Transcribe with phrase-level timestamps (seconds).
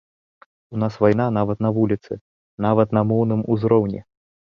[0.77, 2.17] У нас вайна нават на вуліцы,
[2.67, 4.01] нават на моўным узроўні!